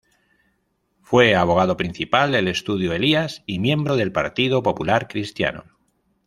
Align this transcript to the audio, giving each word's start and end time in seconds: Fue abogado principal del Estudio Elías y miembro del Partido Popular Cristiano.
Fue 1.03 1.35
abogado 1.35 1.77
principal 1.77 2.31
del 2.31 2.47
Estudio 2.47 2.93
Elías 2.93 3.43
y 3.45 3.59
miembro 3.59 3.97
del 3.97 4.11
Partido 4.11 4.63
Popular 4.63 5.07
Cristiano. 5.07 5.65